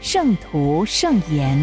[0.00, 1.58] 圣徒圣言》。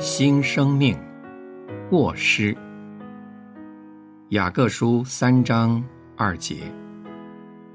[0.00, 0.98] 新生命，
[1.88, 2.56] 过失。
[4.30, 5.82] 雅各书三章
[6.16, 6.56] 二节。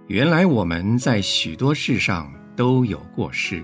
[0.08, 3.64] 原来我们在许多事上都有过失。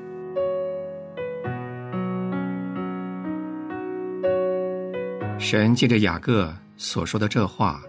[5.37, 7.84] 神借着雅各所说的这话，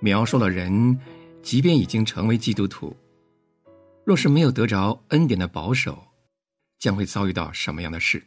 [0.00, 0.98] 描述了人，
[1.42, 2.96] 即便已经成为基督徒，
[4.04, 6.06] 若是没有得着恩典的保守，
[6.78, 8.22] 将会遭遇到什么样的事。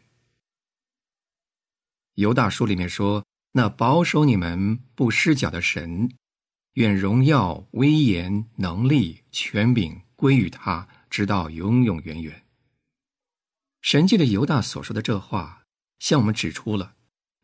[2.16, 6.10] 犹大书里面说：“那保守你们不失脚的神，
[6.74, 12.46] 愿荣耀、威严、能力、权柄归于他，直到永永远远。”
[13.82, 15.64] 神借着犹大所说的这话，
[16.00, 16.96] 向我们指出了。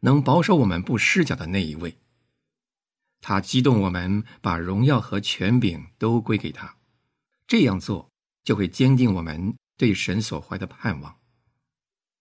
[0.02, 1.98] 能保守我们不失脚的那一位，
[3.28, 6.78] 他激动我们把荣耀和权柄都归给他，
[7.48, 8.12] 这样做
[8.44, 11.18] 就会坚定我们对神所怀的盼望。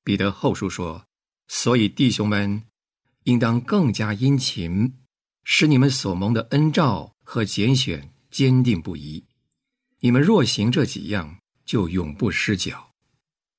[0.03, 1.05] 彼得后书说
[1.47, 2.63] ：“所以弟兄们，
[3.25, 4.95] 应当更加殷勤，
[5.43, 9.27] 使你们所蒙的恩召和拣选坚定不移。
[10.01, 12.93] 你们若行这几样，就永不失脚。”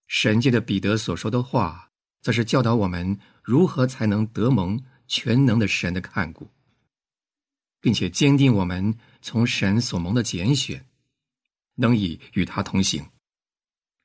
[0.10, 1.92] 神界的彼得所说的话，
[2.24, 3.20] 则是教导我们。
[3.44, 6.50] 如何才能得蒙全能的神的看顾，
[7.86, 10.88] 并且坚定我们从神所蒙的拣选，
[11.76, 13.06] 能以与他同行？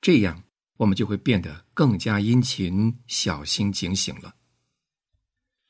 [0.03, 0.45] 这样，
[0.77, 4.37] 我们就会变得更加殷勤、小心、警醒了。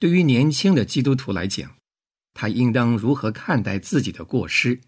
[0.00, 1.76] 对于年轻的基督徒来讲，
[2.34, 4.80] 他应当如何看待自己的过失，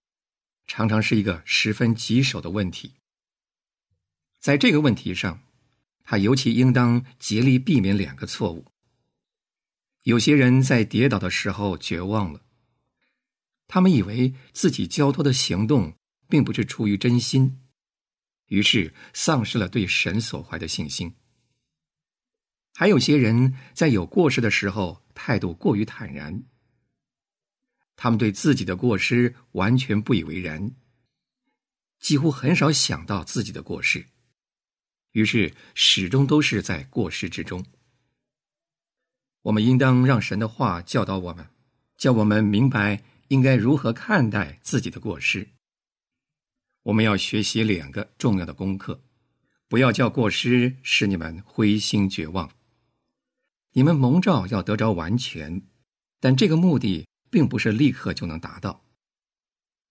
[0.67, 2.95] 常常是一个十分棘手的问题。
[4.41, 5.41] 在这个问题上，
[6.03, 8.67] 他尤其应当竭力避免两个错误。
[10.03, 12.43] 有些人在跌倒的时候绝望了，
[13.73, 15.95] 他们以为自己交托的行动
[16.29, 17.59] 并不是出于真心，
[18.49, 21.15] 于是丧失了对神所怀的信心。
[22.75, 26.43] 还有些人在有过失的时候态度过于坦然，
[27.97, 30.73] 他们对自己的过失完全不以为然，
[31.99, 34.05] 几乎很少想到自己的过失，
[35.13, 37.65] 于是始终都是在过失之中。
[39.41, 41.49] 我们应当让神的话教导我们，
[41.97, 45.49] 叫我们明白应该如何看待自己的过失。
[46.83, 49.03] 我们要学习两个重要的功课，
[49.69, 52.53] 不要叫过失使你们灰心绝望。
[53.73, 55.63] 你们蒙召要得着完全，
[56.21, 58.85] 但这个目的并不是立刻就能达到。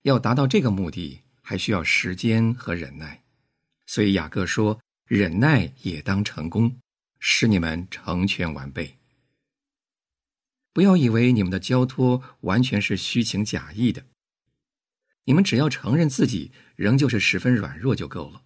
[0.04, 3.24] 要达到这个目的，还需要时间和忍耐。
[3.88, 6.80] 所以雅各说：“忍耐也当成功，
[7.18, 9.00] 使你们成全完备。”
[10.74, 14.06] 不要以为你们的交托完全是虚情假意的。
[15.26, 18.44] 你们只要承认自己仍旧是十分软弱就够了。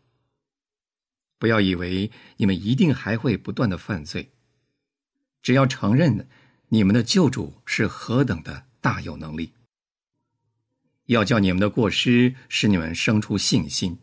[1.38, 4.32] 不要以为你们一定还会不断的犯罪。
[5.42, 6.28] 只要承认
[6.70, 9.54] 你们的救主是何等的大有能力。
[11.06, 14.00] 要叫你们的过失使你们生出信心，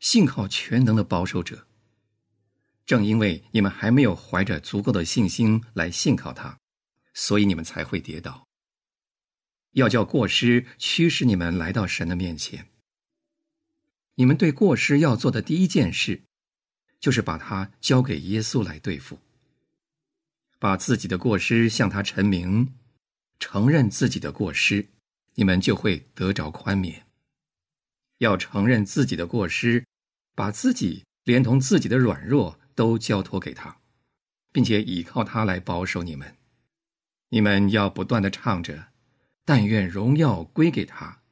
[0.00, 1.68] 信靠全能的保守者。
[2.84, 6.58] 正因为你们还没有怀着足够的信心来信靠他。
[7.16, 8.46] 所以你们才会跌倒。
[9.72, 12.68] 要叫过失驱使你们来到神的面前。
[14.16, 16.22] 你们对过失要做的第一件事，
[17.00, 19.18] 就是把它交给耶稣来对付。
[20.58, 22.74] 把自己的过失向他陈明，
[23.38, 24.86] 承认自己的过失，
[25.34, 27.06] 你们就会得着宽免。
[28.18, 29.86] 要承认自己的过失，
[30.34, 33.78] 把自己连同自己的软弱都交托给他，
[34.52, 36.36] 并且依靠他来保守你们。
[37.28, 38.88] 你们要不断的唱着，
[39.44, 41.22] 但愿荣耀归给他，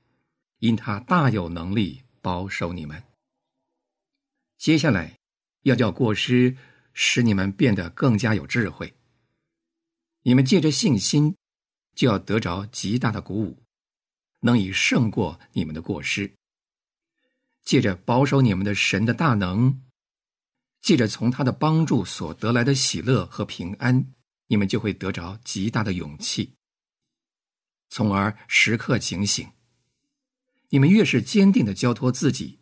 [0.59, 3.03] 因他大有能力保守你们。
[4.59, 5.19] 接下来，
[5.63, 6.57] 要叫过失
[6.93, 8.95] 使你们变得更加有智慧。
[10.23, 11.37] 你们借着信心，
[11.95, 13.63] 就要得着极大的鼓舞，
[14.41, 16.33] 能以胜过你们的过失。
[17.63, 19.83] 借着保守你们的神的大能，
[20.81, 24.14] 借着从他的帮助所得来的喜乐和平安。
[24.47, 26.57] 你们就会得着极大的勇气。
[27.89, 29.51] 从而时刻警醒。
[30.71, 32.59] 你们越是坚定的交托自己，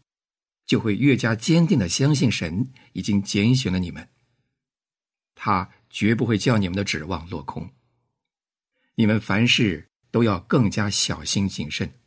[0.66, 4.10] 就会越加坚定的相信神已经拣选了你们。
[5.34, 7.74] 他绝不会叫你们的指望落空。
[8.96, 12.00] 你们凡事都要更加小心谨慎，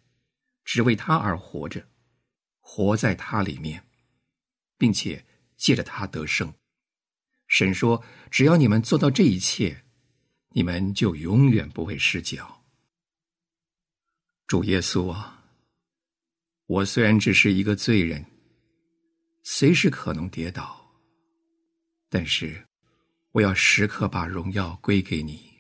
[0.64, 1.88] 只为他而活着，
[2.60, 3.88] 活在他里面，
[4.78, 5.26] 并且
[5.58, 6.54] 借着他得胜。
[7.48, 9.86] 神说：“只要你们做到这一切，
[10.50, 12.64] 你们就永远不会失脚。”
[14.48, 15.44] 主耶稣啊，
[16.66, 18.26] 我虽然只是一个罪人，
[19.44, 20.92] 随时可能跌倒，
[22.10, 22.68] 但是
[23.32, 25.54] 我要时刻把荣耀归给你。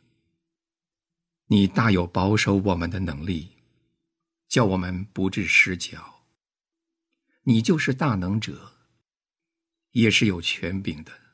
[1.47, 3.51] 你大有保守我们的能力，
[4.47, 6.25] 叫我们不致失脚。
[7.43, 8.71] 你就是大能者，
[9.91, 11.24] 也是有权柄的。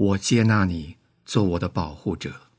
[0.00, 2.50] 我接纳你做我的保护者。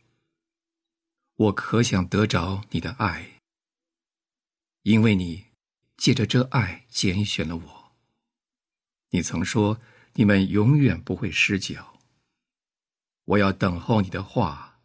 [1.37, 3.41] 我可想得着你的爱，
[4.83, 5.47] 因为你
[5.97, 7.93] 借着这爱拣选了我。
[9.09, 9.81] 你曾说
[10.13, 11.99] 你们永远不会失脚。
[13.25, 14.79] 我要等候你的话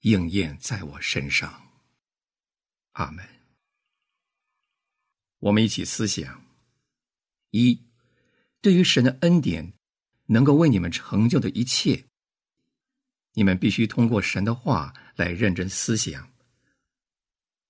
[0.00, 1.72] 应验在我身上。
[2.92, 3.26] 阿门。
[5.38, 6.44] 我们一起思想：
[7.52, 7.80] 一，
[8.60, 9.72] 对于神的恩典。
[10.26, 12.04] 能够为你们成就的一切，
[13.34, 16.30] 你们必须通过神的话来认真思想。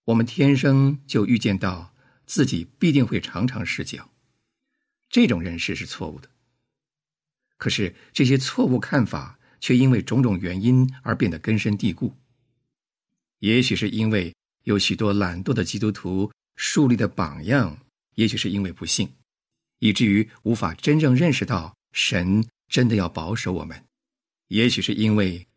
[0.04, 1.94] 我们天生就预见到
[2.26, 4.10] 自己必定会常常失脚，
[5.08, 6.30] 这种认识是错误的。
[7.58, 12.14] 可是这些错误看法却因为种种原因而变得根深蒂固。
[13.40, 17.78] 也许是因为有许多懒惰的基督徒树立的榜样，
[18.14, 19.12] 也许是因为不幸，
[19.78, 21.75] 以至于无法真正认识到。
[21.96, 23.86] 神真的要保守我们，
[24.48, 25.48] 也许是因为，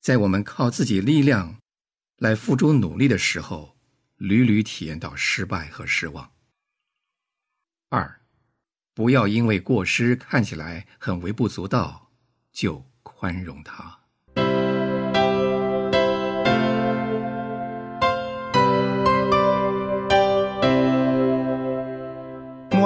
[0.00, 1.58] 在我们靠自己力量
[2.18, 3.76] 来付诸努力的时候，
[4.14, 6.32] 屡屡体验到失败和失望。
[7.88, 8.22] 二，
[8.94, 12.12] 不要因为过失看起来很微不足道，
[12.52, 14.01] 就宽容他。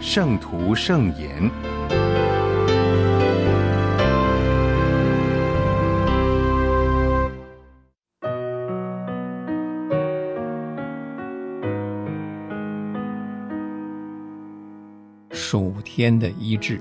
[0.00, 1.50] 圣徒圣言，
[15.30, 16.80] 属天的医治，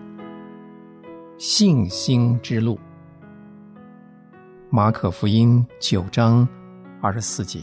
[1.40, 2.80] 信心之路。
[4.70, 6.48] 马可福音九章
[7.02, 7.62] 二十四节，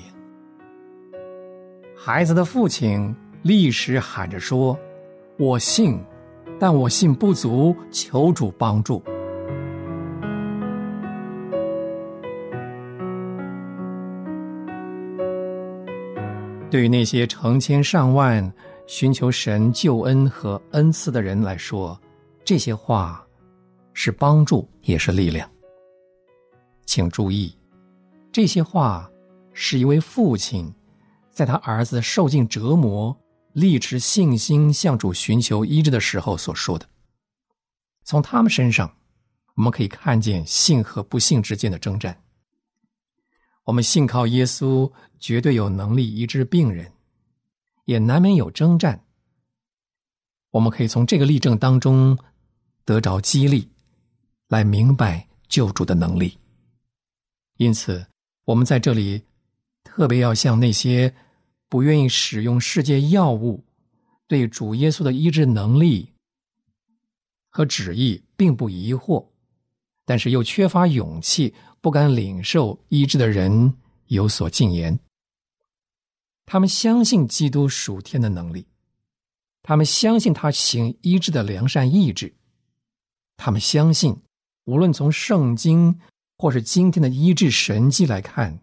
[1.96, 4.76] 孩子的父亲立时喊着说。
[5.36, 6.00] 我信，
[6.60, 9.02] 但我信不足，求主帮助。
[16.70, 18.52] 对于那些成千上万
[18.86, 22.00] 寻求神救恩和恩赐的人来说，
[22.44, 23.26] 这些话
[23.92, 25.50] 是帮助，也是力量。
[26.86, 27.52] 请注意，
[28.30, 29.10] 这些话
[29.52, 30.72] 是一位父亲
[31.28, 33.16] 在他儿子受尽折磨。
[33.54, 36.88] 立持信心向主寻求医治的时候所说的，
[38.02, 38.92] 从他们身上，
[39.54, 42.20] 我们可以看见信和不信之间的征战。
[43.62, 46.92] 我们信靠耶稣，绝对有能力医治病人，
[47.84, 49.04] 也难免有征战。
[50.50, 52.18] 我们可以从这个例证当中
[52.84, 53.70] 得着激励，
[54.48, 56.36] 来明白救主的能力。
[57.58, 58.04] 因此，
[58.46, 59.22] 我们在这里
[59.84, 61.14] 特别要向那些。
[61.74, 63.64] 不愿意使用世界药物，
[64.28, 66.12] 对主耶稣的医治能力
[67.50, 69.26] 和旨意并不疑惑，
[70.04, 73.74] 但是又缺乏勇气，不敢领受医治的人
[74.06, 74.96] 有所禁言。
[76.46, 78.68] 他们相信基督属天的能力，
[79.60, 82.32] 他们相信他行医治的良善意志，
[83.36, 84.16] 他们相信
[84.66, 85.98] 无论从圣经
[86.38, 88.60] 或是今天的医治神迹来看，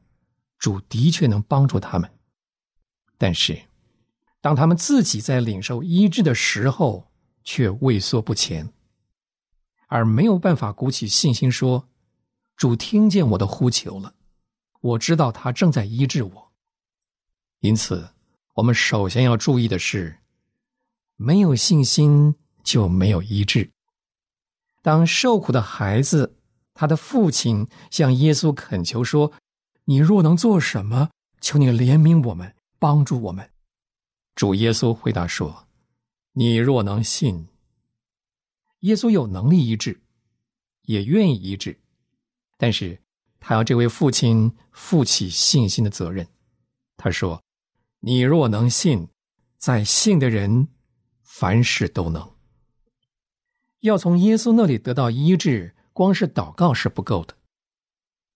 [0.57, 2.09] 主的确能帮助他们。
[3.21, 3.61] 但是，
[4.41, 7.11] 当他们自己在领受医治的时候，
[7.43, 8.73] 却畏缩不前，
[9.85, 11.87] 而没有办法鼓起信心说
[12.57, 14.15] ：“主听见我的呼求了，
[14.81, 16.51] 我知道他正在医治我。”
[17.61, 18.09] 因此，
[18.55, 20.17] 我们首先要注意的是，
[21.15, 23.69] 没有信心就没有医治。
[24.81, 26.39] 当受苦的孩子，
[26.73, 29.31] 他的父亲向耶稣恳求说
[29.85, 33.47] ：“你若能做什么，求你怜悯我们，帮助我们。”
[34.33, 35.67] 主耶稣回答说
[36.33, 37.47] ：“你若能信。”
[38.81, 40.01] 耶稣有能力医治，
[40.81, 41.79] 也愿意医治，
[42.57, 42.99] 但是
[43.39, 46.27] 他要这位父亲负起信心的责任。
[46.97, 47.43] 他说
[48.01, 49.07] ：“你若能信，
[49.59, 50.67] 在信的人
[51.21, 52.35] 凡事都能。”
[53.81, 57.35] 要从耶稣那里得到医治，光是祷告是不够的，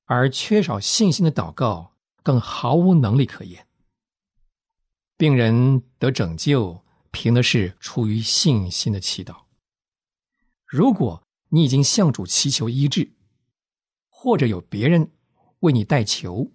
[0.06, 3.66] 而缺少信心的祷告更毫无能力可言。
[5.18, 9.44] 病人得拯救，凭的是出于信心的祈祷。
[10.66, 13.14] 如果你已经向主祈求医治，
[14.10, 15.12] 或者有别人
[15.60, 16.52] 为你代求，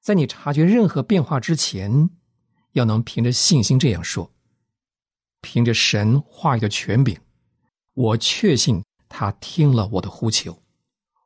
[0.00, 2.10] 在你察觉任何变化之前，
[2.72, 4.32] 要能凭着信心这样说：
[5.40, 7.18] 凭着神话语的权柄，
[7.94, 10.62] 我确信他听了我的呼求，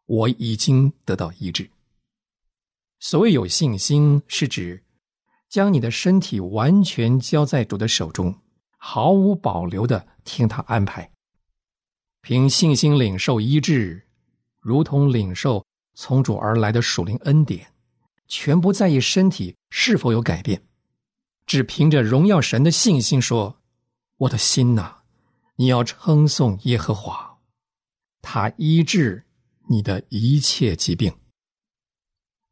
[0.06, 1.70] 我已经得到医治。
[3.00, 4.82] 所谓有信心，是指
[5.49, 8.35] 将你的身体完全交在主的手中，
[8.76, 11.11] 毫无保留的听他安排。
[12.21, 14.07] 凭信心领受医治，
[14.61, 17.73] 如同领受从主而来的属灵恩典，
[18.26, 20.61] 全不在意身体是否有改变，
[21.47, 23.61] 只凭着荣耀神的信心说
[24.19, 24.97] ：“我的心呐，
[25.55, 27.38] 你要称颂耶和华，
[28.21, 29.25] 他医治
[29.69, 31.15] 你的一切疾病。”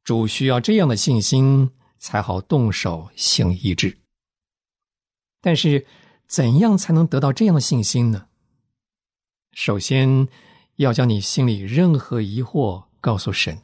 [0.05, 1.71] 主需要这样的信心，
[2.05, 3.97] 才好动手行医治。
[5.41, 5.87] 但是，
[6.27, 8.29] 怎样才能得到这样的信心呢？
[9.53, 10.29] 首先，
[10.77, 13.63] 要将你心里任何疑惑告诉神，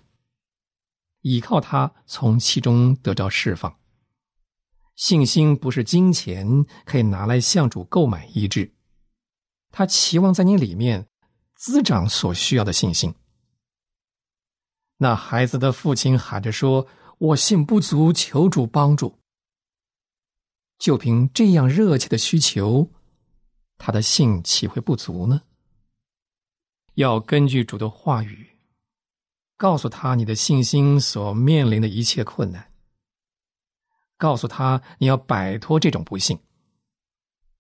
[1.21, 3.79] 依靠他从其中得着释放。
[4.97, 8.73] 信心不是金钱可以拿来向主购买医治，
[9.71, 11.07] 他期望在你里面
[11.57, 13.15] 滋长所需要的信心。
[14.97, 16.87] 那孩子的父亲喊着说
[17.21, 19.19] ：“我信不足，求主帮助。”
[20.81, 22.91] 就凭这样热切的需求，
[23.77, 25.43] 他的信岂会不足呢？
[26.95, 28.49] 要根据主的话语，
[29.59, 32.73] 告诉他你的信心所面临的一切困难。
[34.17, 36.39] 告诉他你要摆脱这种不幸。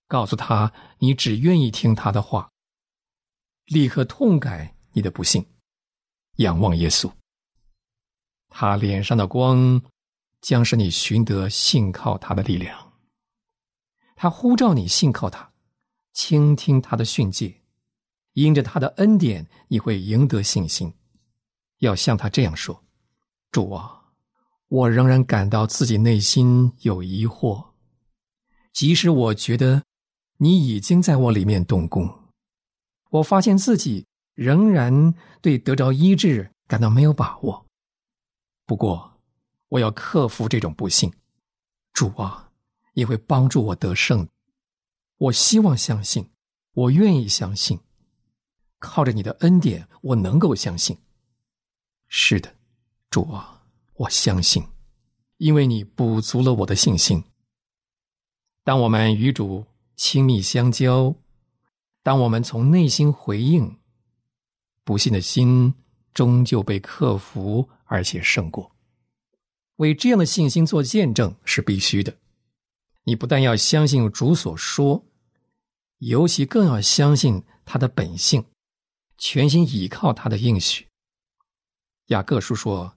[0.08, 2.50] 告诉他你只愿意听他的话，
[3.66, 5.46] 立刻痛改你的不幸，
[6.36, 7.12] 仰望耶稣。
[8.50, 9.80] 他脸上的光
[10.42, 12.92] 将使你寻得信靠他的力量。
[14.14, 15.50] 他呼召你信靠他，
[16.12, 17.56] 倾听他的训诫。
[18.34, 20.92] 因着他的恩典，你会赢得信心。
[21.78, 22.84] 要像他这样说
[23.50, 24.02] ：“主啊，
[24.68, 27.70] 我仍然感到自己内心有疑惑，
[28.72, 29.82] 即使我觉得
[30.36, 32.08] 你已经在我里面动工，
[33.10, 37.66] 我发现自己仍然对得着医治感到没有把握。
[38.70, 39.20] 不过，
[39.66, 41.12] 我要克服这种不幸。
[41.92, 42.52] 主啊，
[42.92, 44.28] 你会帮助我得胜。
[45.18, 46.30] 我希望相信，
[46.74, 47.80] 我愿意相信。”
[48.78, 50.96] 靠着你的恩典，我能够相信。
[52.06, 52.54] 是的，
[53.10, 53.60] 主啊，
[53.94, 54.64] 我相信，
[55.38, 57.24] 因为你补足了我的信心。
[58.62, 61.12] 当我们与主亲密相交，
[62.04, 63.80] 当我们从内心回应，
[64.84, 65.74] 不信的心
[66.12, 68.70] 终究被克服，而且胜过。
[69.76, 72.16] 为这样的信心做见证是必须的。
[73.04, 75.04] 你不但要相信主所说，
[75.98, 78.44] 尤其更要相信他的本性。
[79.22, 80.86] 全心倚靠他的应许。
[82.06, 82.96] 雅各书说：“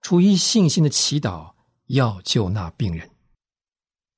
[0.00, 1.52] 出于信心的祈祷，
[1.88, 3.10] 要救那病人。”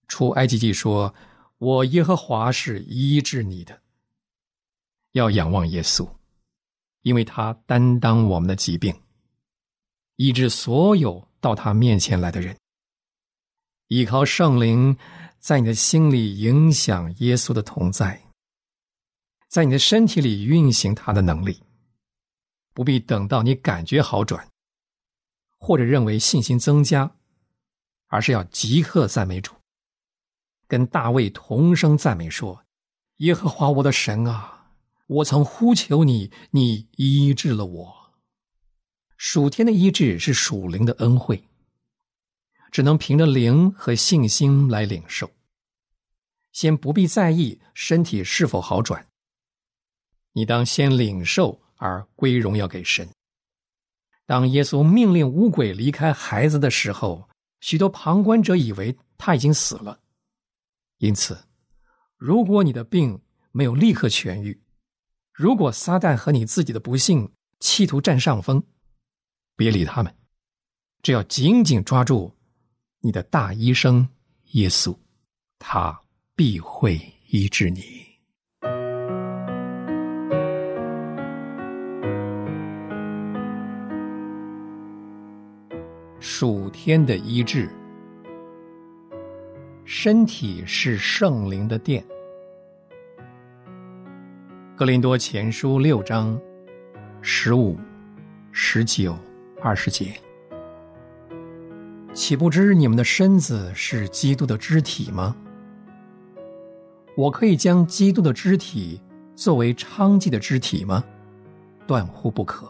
[0.06, 1.12] 出埃及记说
[1.58, 3.82] ：“我耶和华是医治你的。”
[5.12, 6.08] 要仰望耶稣，
[7.02, 8.94] 因为他担当我们的疾病，
[10.16, 12.56] 医治所有到他面前来的人。
[13.88, 14.96] 依靠圣灵，
[15.38, 18.22] 在你的心里影响耶稣的同在。
[19.48, 21.60] 在你的身体里运行他的能力，
[22.72, 24.46] 不必等到你感觉好转，
[25.58, 27.10] 或者认为信心增加，
[28.06, 29.52] 而是要即刻赞美主，
[30.68, 32.64] 跟大卫同声赞美说
[33.18, 34.59] ：“耶和华我的神啊，
[35.10, 38.12] 我曾呼求你，你医治了我。
[39.16, 41.42] 属天的医治是属灵的恩惠，
[42.70, 45.28] 只能凭着灵和信心来领受。
[46.52, 49.04] 先不必在意身体是否好转。”
[50.32, 53.08] 你当先领受而归荣耀给神。
[54.26, 59.98] 当耶稣命令乌鬼离开孩子的时候，许多旁观者以为他已经死了。
[60.98, 61.36] 因此，
[62.16, 64.62] 如果你的病没有立刻痊愈，
[65.40, 67.26] 如果撒旦和你自己的不幸
[67.60, 68.62] 企图占上风，
[69.56, 70.14] 别理他们，
[71.02, 72.30] 只要紧紧抓住
[73.00, 74.06] 你的大医生
[74.50, 74.94] 耶稣，
[75.58, 75.98] 他
[76.36, 77.80] 必会医治你。
[86.18, 87.66] 属天的医治，
[89.86, 92.04] 身体是圣灵的殿。
[94.80, 96.40] 格林多前书六章
[97.20, 97.78] 十五、
[98.50, 99.14] 十九、
[99.60, 100.18] 二十节，
[102.14, 105.36] 岂不知你们的身子是基督的肢体吗？
[107.14, 108.98] 我可以将基督的肢体
[109.36, 111.04] 作为娼妓的肢体吗？
[111.86, 112.66] 断乎不可。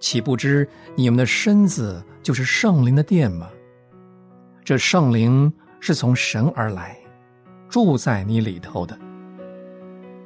[0.00, 3.50] 岂不知你们的身子就是圣灵的殿吗？
[4.64, 6.96] 这圣灵是从神而来，
[7.68, 8.98] 住在你里头的，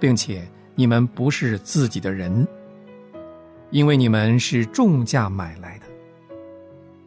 [0.02, 0.42] 并且
[0.74, 2.44] 你们不是自己的人，
[3.70, 5.86] 因为你们是重价买来的，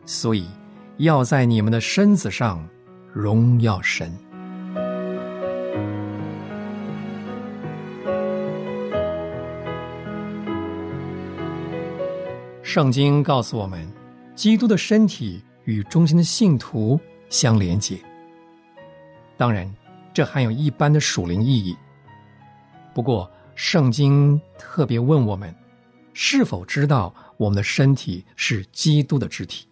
[0.06, 0.48] 所以
[0.96, 2.66] 要在你们的身子上
[3.12, 4.10] 荣耀神。
[12.64, 13.86] 圣经告诉我们，
[14.36, 16.98] 基督的身体与中心的信徒
[17.28, 17.98] 相连接。
[19.36, 19.70] 当然，
[20.14, 21.76] 这含有一般的属灵意义。
[22.96, 25.54] 不过，圣经特别问我们，
[26.14, 29.68] 是否知道我们的身体是基督的肢体？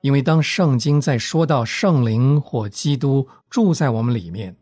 [0.00, 4.56] 因为当圣经在说到圣灵或基督住在我们里面，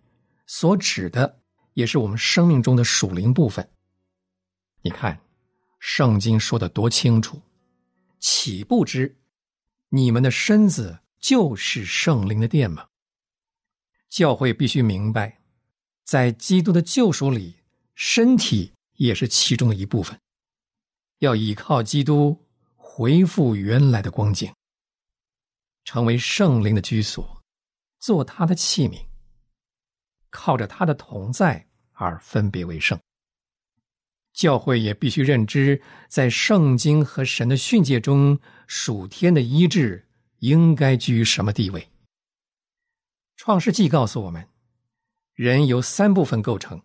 [0.47, 1.41] 所指的
[1.73, 3.67] 也是我们生命中的属灵部分。
[4.83, 5.19] 你看。
[5.87, 7.38] 圣经说的多清楚，
[8.18, 9.18] 岂不知
[9.90, 12.87] 你们的身子就是圣灵的殿吗？
[14.09, 15.38] 教会必须明白，
[16.05, 17.57] 在基督的救赎里，
[17.95, 20.19] 身体也是其中的一部分，
[21.19, 22.45] 要依靠基督
[22.77, 24.53] 恢复原来的光景，
[25.85, 27.43] 成为圣灵的居所，
[28.01, 29.07] 做他的器皿，
[30.31, 32.99] 靠着他的同在而分别为圣。
[34.33, 40.09] 教会也必须认知，在圣经和神的训诫中，属天的医治
[40.40, 41.88] 应该居于什么地位？
[43.37, 44.49] 创世纪告诉我们，
[45.35, 46.81] 人由三部分构成。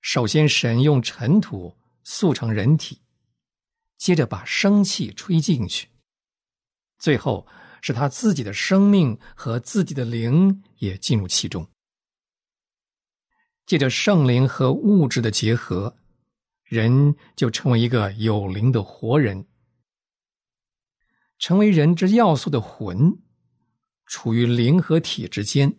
[0.00, 3.00] 首先，神用尘土塑成人体，
[3.96, 5.88] 接着把生气吹进去，
[6.98, 7.46] 最后
[7.80, 11.66] 是他自己的生命和自己的灵也进入其中。
[13.64, 15.96] 借着圣灵和物质的结合。
[16.64, 19.46] 人就成为一个有灵的活人，
[21.38, 23.16] 成为人之要素的魂，
[24.04, 25.72] 处于灵和体之间，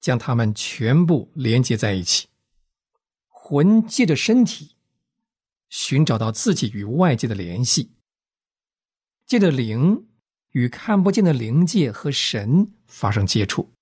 [0.00, 2.28] 将它们全部连接在一起。
[3.28, 4.76] 魂借着身体，
[5.68, 7.90] 寻找到自己与外界的联系；
[9.26, 10.08] 借着灵，
[10.50, 13.72] 与看不见的灵界和神发生接触。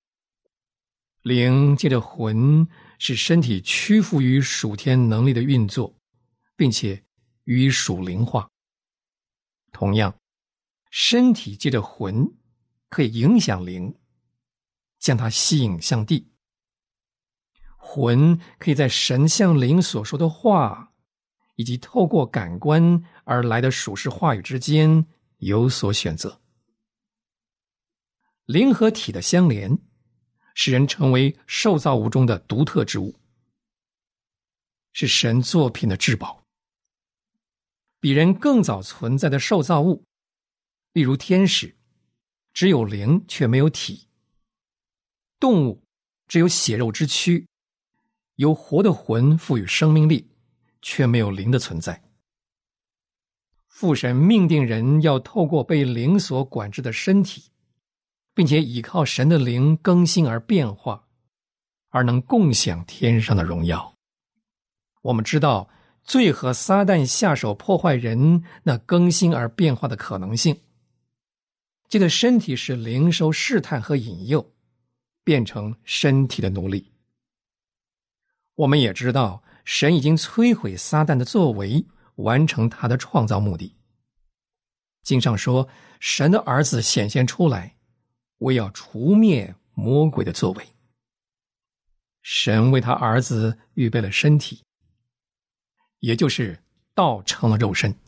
[1.22, 2.68] 灵借着魂。
[2.98, 5.94] 使身体屈服于属天能力的运作，
[6.56, 7.04] 并且
[7.44, 8.48] 予以属灵化。
[9.70, 10.18] 同样，
[10.90, 12.26] 身体借着魂
[12.88, 13.94] 可以影响灵，
[14.98, 16.32] 将它吸引向地。
[17.76, 20.92] 魂可以在神像灵所说的话，
[21.54, 25.06] 以及透过感官而来的属实话语之间
[25.38, 26.40] 有所选择。
[28.44, 29.78] 灵和体的相连。
[30.58, 33.20] 使人成为受造物中的独特之物，
[34.94, 36.46] 是神作品的至宝。
[38.00, 40.06] 比人更早存在的受造物，
[40.94, 41.76] 例如天使，
[42.54, 44.05] 只有灵却没有体；
[45.38, 45.82] 动物
[46.28, 47.46] 只有血肉之躯，
[48.36, 50.30] 由活的魂赋予生命力，
[50.82, 52.02] 却没有灵的存在。
[53.68, 57.50] 父神命定人要透过被灵所管制的身体。
[58.36, 61.06] 并且依靠神的灵更新而变化，
[61.88, 63.96] 而能共享天上的荣耀。
[65.00, 65.70] 我们知道
[66.04, 70.60] 罪和撒旦下手破坏人那更新而变化的可能性，
[71.88, 74.52] 记得身体是灵受试探和引诱，
[75.26, 76.92] 变成身体的奴隶。
[78.54, 81.84] 我们也知道神已经摧毁撒旦的作为，
[82.14, 83.74] 完成他的创造目的。
[85.02, 87.74] 经上说，神的儿子显现出来。
[88.38, 90.68] 为要除灭魔鬼的作为，
[92.22, 94.62] 神为他儿子预备了身体，
[96.00, 96.62] 也就是
[96.94, 97.98] 道成了肉身。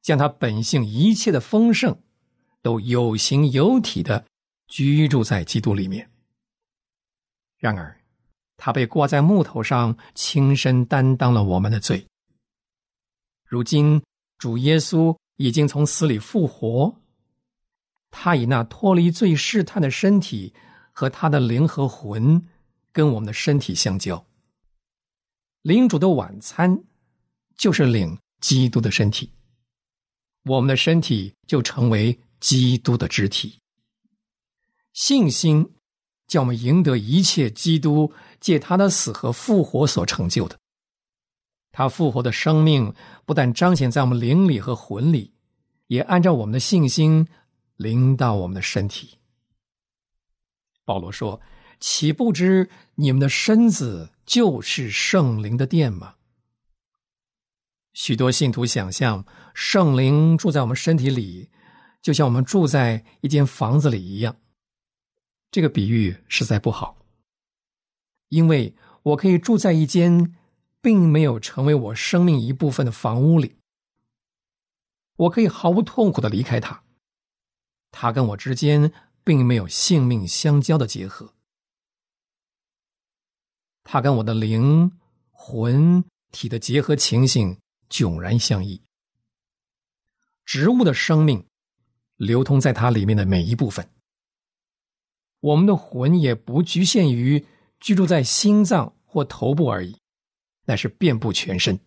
[0.00, 2.02] 将他本性一切的丰盛，
[2.62, 4.24] 都有形有体的
[4.72, 6.10] 居住在基督里面。
[7.58, 8.00] 然而，
[8.56, 12.06] 他被挂在木头上，亲身担当了我们的罪。
[13.44, 14.02] 如今，
[14.38, 16.96] 主耶稣已经从死里复活，
[18.10, 20.54] 他以那脱离罪试探的身体
[20.90, 22.42] 和他的灵和魂，
[22.92, 24.24] 跟我们的身体相交。
[25.60, 26.82] 领主的晚餐，
[27.58, 29.30] 就是领基督的身体。
[30.44, 33.58] 我们的身体就成为基督的肢体。
[34.92, 35.74] 信心
[36.26, 40.58] 叫我们赢得一切基督借他的死和复活所成就的。
[41.70, 45.32] 他复活的生命不但彰显在我们灵里和魂里，
[45.86, 47.26] 也按照我们的信心
[47.76, 49.18] 临到我们的身体。
[50.84, 51.40] 保罗说
[51.80, 56.16] ：“岂不知你们的身子就是圣灵的殿吗？”
[57.94, 59.24] 许多信徒想象
[59.54, 61.48] 圣灵住在我们身体里，
[62.02, 64.36] 就像我们住在一间房子里一样。
[65.52, 66.96] 这个比喻实在不好，
[68.30, 70.34] 因为我可以住在一间
[70.80, 73.54] 并没有成为我生命一部分的房屋里，
[75.16, 76.82] 我可以毫无痛苦的离开它。
[77.90, 81.34] 它跟我之间并没有性命相交的结合，
[83.84, 84.90] 它跟我的灵
[85.30, 87.56] 魂体的结合情形。
[87.90, 88.80] 迥然相异。
[90.46, 91.44] 植物的生命
[92.16, 93.86] 流通在它里面的每一部分。
[95.42, 97.44] 我们的魂也不局限于
[97.80, 99.98] 居住在心脏或头部而已，
[100.64, 101.78] 乃是遍布全身。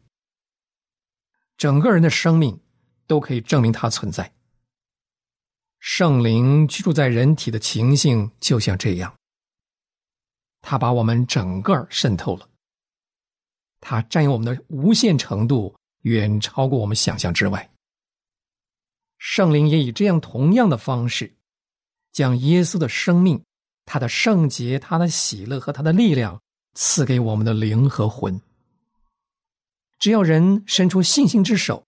[1.57, 2.59] 整个人的生命
[3.07, 4.33] 都可以证明它存在。
[5.79, 9.15] 圣灵居住在人体的情形就像这样，
[10.61, 12.49] 它把我们整个渗透了，
[13.79, 15.75] 它占有我们的无限程度。
[16.05, 17.71] 远超过我们想象之外。
[19.17, 21.35] 圣灵也以这样同样的方式，
[22.15, 23.43] 将耶稣的生命、
[23.83, 26.41] 他的圣洁、他的喜乐和他的力量
[26.73, 28.39] 赐给我们的灵和魂。
[29.99, 31.85] 只要人伸出信心之手，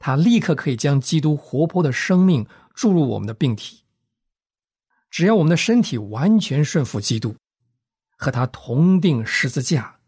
[0.00, 3.84] 他立刻可以将基督活泼的生命注入我们的病体。
[5.08, 7.36] 只要我们的身体完全顺服基督，
[8.18, 10.00] 和他同定十字架，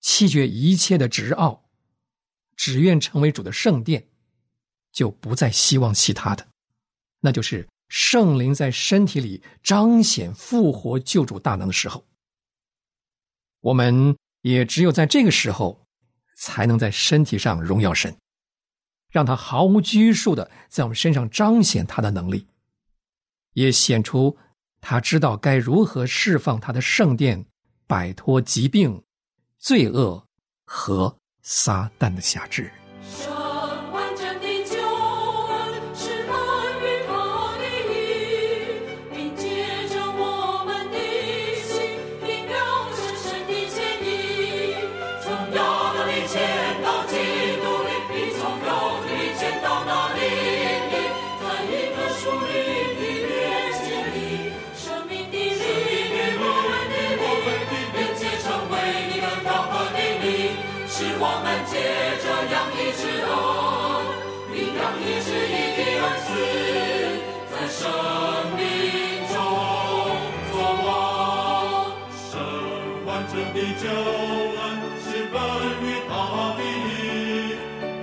[0.00, 1.62] 弃绝一切的执拗。
[2.56, 4.08] 只愿成为主的圣殿，
[4.92, 6.48] 就不再希望其他的，
[7.20, 12.04] 那就是圣灵在身体里彰显复活救主大能的时候。
[13.60, 15.86] 我们也只有在这个时候，
[16.36, 18.16] 才能在身体上荣耀神，
[19.10, 22.46] 让他毫无拘束的在我们身上彰显他的能力，
[23.52, 24.36] 也显出
[24.80, 27.46] 他知道该如何释放他的圣殿，
[27.86, 29.02] 摆脱疾病、
[29.58, 30.26] 罪恶
[30.64, 31.16] 和。
[31.48, 32.68] 撒旦的辖制。
[73.66, 74.62] 的救恩
[75.02, 75.40] 是奔
[75.82, 76.62] 月大地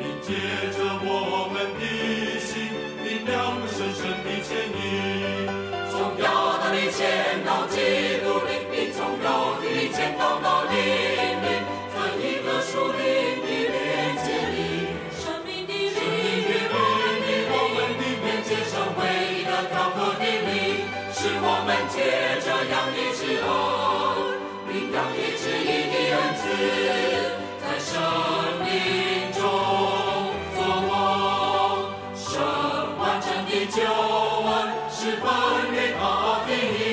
[0.01, 0.35] 迎借
[0.75, 1.83] 着我们的
[2.43, 2.67] 心
[3.05, 5.47] 力量深深的牵引
[5.89, 8.27] 从亚大的前到基的
[8.75, 10.75] 里从高地一线到毛里
[11.95, 16.75] 在一个树林的连接里生命的指引与美
[17.23, 22.03] 丽我们的连接是唯一的调和引力是我们借
[22.43, 23.32] 着阳光
[24.93, 26.41] 养育之恩的恩赐，
[27.59, 27.89] 在生
[28.63, 28.67] 命
[29.33, 29.41] 中
[30.53, 30.91] 做梦，
[32.15, 32.29] 神
[32.99, 34.51] 完整的救恩
[34.91, 35.25] 是关
[35.71, 36.01] 于他
[36.45, 36.92] 的。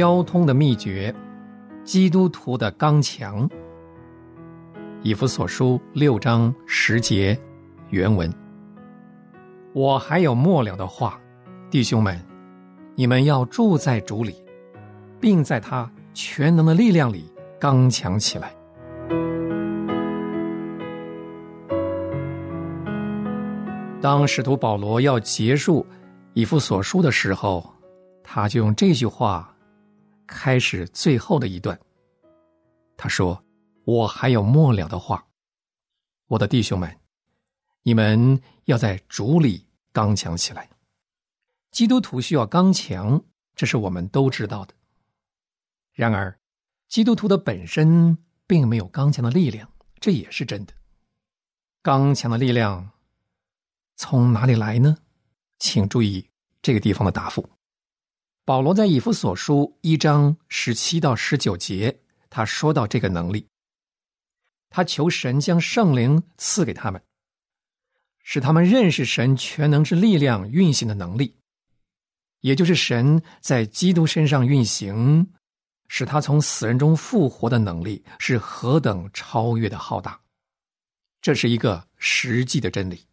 [0.00, 1.14] 交通的秘诀，
[1.84, 3.46] 基督徒的刚强。
[5.02, 7.38] 以弗所书六章十节，
[7.90, 8.32] 原文。
[9.74, 11.20] 我还有末了的话，
[11.70, 12.18] 弟兄们，
[12.94, 14.42] 你们要住在主里，
[15.20, 18.50] 并在他全能的力量里刚强起来。
[24.00, 25.84] 当使徒保罗要结束
[26.32, 27.70] 以弗所书的时候，
[28.24, 29.54] 他就用这句话。
[30.30, 31.78] 开始最后的一段，
[32.96, 33.44] 他说
[33.84, 35.26] ：“我还有末了的话，
[36.28, 36.96] 我的弟兄们，
[37.82, 40.70] 你们要在主里刚强起来。
[41.72, 43.22] 基督徒需要刚强，
[43.56, 44.74] 这是我们都知道的。
[45.92, 46.38] 然而，
[46.88, 48.16] 基督徒的本身
[48.46, 50.72] 并没有刚强的力量，这也是真的。
[51.82, 52.90] 刚强的力量
[53.96, 54.96] 从哪里来呢？
[55.58, 56.30] 请注意
[56.62, 57.46] 这个地方的答复。”
[58.50, 63.46] 保罗在以弗所书一章十七到十九节，他说到这个能力，
[64.70, 67.00] 他求神将圣灵赐给他们，
[68.24, 71.36] 使他们认识神全能之力量运行的能力，
[72.40, 75.30] 也就是神在基督身上运行，
[75.86, 80.20] 使他从死人中复活的能力是何等超越的浩大。
[81.22, 83.06] 这是一个实际的真理，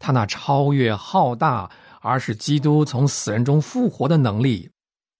[0.00, 1.70] 他那超越浩大。
[2.00, 4.70] 而是基督从死人中复活的能力，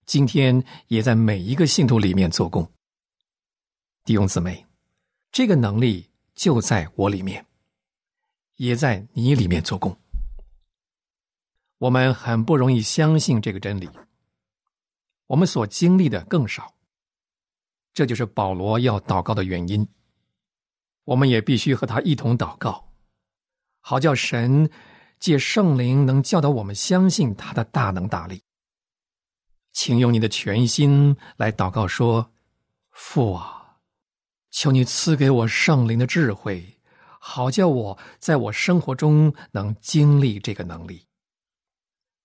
[0.07, 2.71] 今天也在每一个信徒里面做工。
[4.05, 4.67] 弟兄姊妹，
[5.31, 7.45] 这个能力就在我里面，
[8.57, 9.95] 也在你里面做工。
[11.79, 13.89] 我们很不容易相信这个真理，
[15.27, 16.75] 我们所经历的更少。
[17.93, 19.87] 这就是保罗要祷告的原因。
[21.05, 22.93] 我们也必须和他一同祷告，
[23.81, 24.71] 好叫神。
[25.21, 28.43] 借圣灵能教导我们相信他的大能大力，
[29.71, 32.33] 请用你的全心来祷告说
[32.91, 33.77] ：“父啊，
[34.51, 36.79] 求你赐给我圣灵的智慧，
[37.21, 41.05] 好叫我在我生活中能经历这个能力。”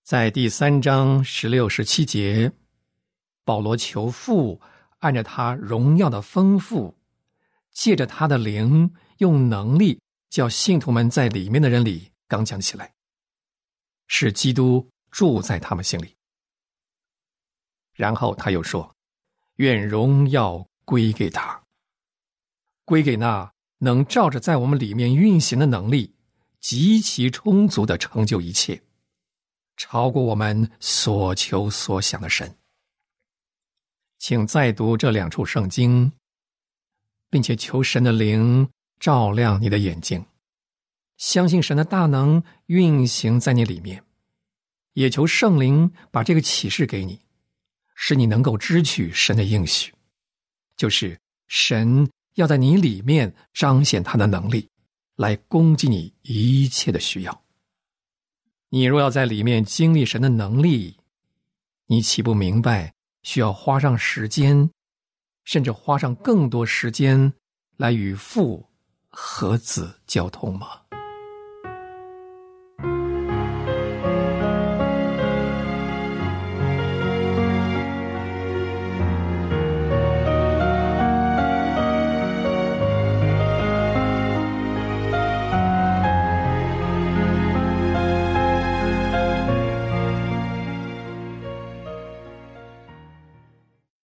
[0.02, 2.50] 在第三章十六、十七节，
[3.44, 4.60] 保罗求父
[5.00, 6.96] 按照他荣耀的丰富，
[7.72, 12.12] 借着他的灵，用能力叫信徒们在里面的人里。
[12.28, 12.94] 刚强起来，
[14.06, 16.14] 使基督住在他们心里。
[17.92, 18.94] 然后他又说
[19.56, 21.62] ：“愿荣耀归给他，
[22.84, 26.14] 归给那能照着在我们里面运行的能力，
[26.60, 28.82] 极其充足的成就一切，
[29.76, 32.56] 超过我们所求所想的神。”
[34.18, 36.10] 请再读这两处圣经，
[37.30, 40.24] 并且求神的灵照亮你的眼睛。
[41.16, 44.02] 相信神的大能运行在你里面，
[44.92, 47.20] 也求圣灵把这个启示给你，
[47.94, 49.92] 使你能够支取神的应许，
[50.76, 54.68] 就是神要在你里面彰显他的能力，
[55.16, 57.42] 来攻击你一切的需要。
[58.68, 60.98] 你若要在里面经历神的能力，
[61.86, 64.70] 你岂不明白需要花上时间，
[65.44, 67.32] 甚至花上更多时间
[67.76, 68.68] 来与父
[69.08, 70.82] 和子交通吗？